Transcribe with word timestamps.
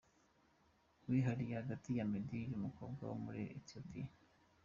wihariye 1.07 1.53
hagati 1.61 1.89
ya 1.97 2.05
Meddy 2.11 2.41
n’uyu 2.45 2.63
mukobwa 2.65 3.01
wo 3.09 3.15
muri 3.23 3.41
Ethiopie. 3.57 4.09